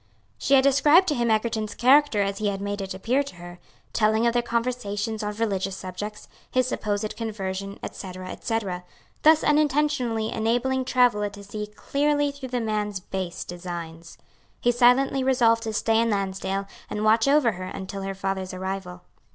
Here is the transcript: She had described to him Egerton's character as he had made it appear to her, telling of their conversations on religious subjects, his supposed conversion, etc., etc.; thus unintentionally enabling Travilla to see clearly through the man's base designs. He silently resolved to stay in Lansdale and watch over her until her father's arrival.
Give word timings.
She 0.39 0.55
had 0.55 0.63
described 0.63 1.07
to 1.09 1.13
him 1.13 1.29
Egerton's 1.29 1.75
character 1.75 2.23
as 2.23 2.39
he 2.39 2.47
had 2.47 2.59
made 2.59 2.81
it 2.81 2.95
appear 2.95 3.21
to 3.21 3.35
her, 3.35 3.59
telling 3.93 4.25
of 4.25 4.33
their 4.33 4.41
conversations 4.41 5.21
on 5.21 5.35
religious 5.35 5.75
subjects, 5.77 6.27
his 6.49 6.65
supposed 6.67 7.15
conversion, 7.15 7.77
etc., 7.83 8.29
etc.; 8.31 8.83
thus 9.21 9.43
unintentionally 9.43 10.31
enabling 10.31 10.85
Travilla 10.85 11.29
to 11.29 11.43
see 11.43 11.67
clearly 11.67 12.31
through 12.31 12.49
the 12.49 12.59
man's 12.61 12.99
base 12.99 13.43
designs. 13.43 14.17
He 14.59 14.71
silently 14.71 15.23
resolved 15.23 15.61
to 15.65 15.71
stay 15.71 15.99
in 16.01 16.09
Lansdale 16.09 16.65
and 16.89 17.03
watch 17.05 17.27
over 17.27 17.51
her 17.51 17.65
until 17.65 18.01
her 18.01 18.15
father's 18.15 18.55
arrival. 18.55 19.03